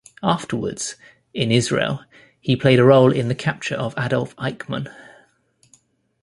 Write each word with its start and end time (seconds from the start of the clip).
Afterwards, 0.23 0.95
in 1.31 1.51
Israel, 1.51 2.03
he 2.39 2.55
played 2.55 2.79
a 2.79 2.83
role 2.83 3.11
in 3.11 3.27
the 3.27 3.35
capture 3.35 3.75
of 3.75 3.93
Adolf 3.99 4.35
Eichmann. 4.37 4.89